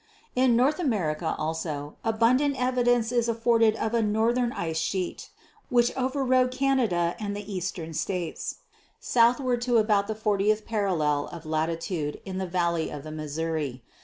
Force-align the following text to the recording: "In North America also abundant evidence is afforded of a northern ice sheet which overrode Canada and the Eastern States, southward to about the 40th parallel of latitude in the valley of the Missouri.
"In 0.35 0.55
North 0.55 0.79
America 0.79 1.35
also 1.37 1.95
abundant 2.03 2.59
evidence 2.59 3.11
is 3.11 3.29
afforded 3.29 3.75
of 3.75 3.93
a 3.93 4.01
northern 4.01 4.51
ice 4.51 4.79
sheet 4.79 5.29
which 5.69 5.95
overrode 5.95 6.49
Canada 6.49 7.15
and 7.19 7.35
the 7.35 7.53
Eastern 7.53 7.93
States, 7.93 8.55
southward 8.99 9.61
to 9.61 9.77
about 9.77 10.07
the 10.07 10.15
40th 10.15 10.65
parallel 10.65 11.27
of 11.27 11.45
latitude 11.45 12.19
in 12.25 12.39
the 12.39 12.47
valley 12.47 12.89
of 12.89 13.03
the 13.03 13.11
Missouri. 13.11 13.83